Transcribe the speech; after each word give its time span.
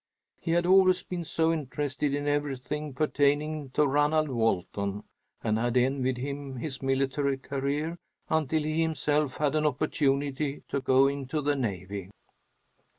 He 0.39 0.49
had 0.53 0.65
always 0.65 1.03
been 1.03 1.23
so 1.23 1.53
interested 1.53 2.15
in 2.15 2.27
everything 2.27 2.91
pertaining 2.95 3.69
to 3.75 3.85
Ranald 3.85 4.29
Walton, 4.29 5.03
and 5.43 5.59
had 5.59 5.77
envied 5.77 6.17
him 6.17 6.55
his 6.55 6.81
military 6.81 7.37
career 7.37 7.99
until 8.27 8.63
he 8.63 8.81
himself 8.81 9.37
had 9.37 9.53
an 9.53 9.67
opportunity 9.67 10.63
to 10.69 10.81
go 10.81 11.05
into 11.05 11.39
the 11.39 11.55
navy. 11.55 12.09